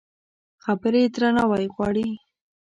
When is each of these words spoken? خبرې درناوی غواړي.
خبرې 0.63 1.03
درناوی 1.15 1.65
غواړي. 1.73 2.07